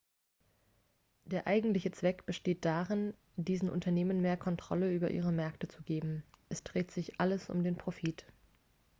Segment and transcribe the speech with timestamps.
[1.25, 6.63] der eigentliche zweck besteht darin diesen unternehmen mehr kontrolle über ihre märkte zu geben es
[6.63, 8.25] dreht sich alles um den profit